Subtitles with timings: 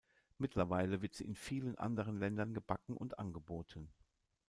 [0.39, 3.87] Mittlerweile wird sie in vielen anderen Ländern gebacken und angeboten.